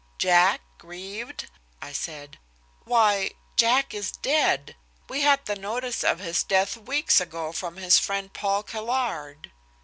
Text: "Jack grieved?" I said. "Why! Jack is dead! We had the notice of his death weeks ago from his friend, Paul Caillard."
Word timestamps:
"Jack 0.17 0.61
grieved?" 0.79 1.47
I 1.79 1.91
said. 1.93 2.39
"Why! 2.85 3.33
Jack 3.55 3.93
is 3.93 4.11
dead! 4.11 4.75
We 5.07 5.21
had 5.21 5.45
the 5.45 5.55
notice 5.55 6.03
of 6.03 6.17
his 6.17 6.41
death 6.41 6.75
weeks 6.75 7.21
ago 7.21 7.51
from 7.51 7.75
his 7.77 7.99
friend, 7.99 8.33
Paul 8.33 8.63
Caillard." 8.63 9.51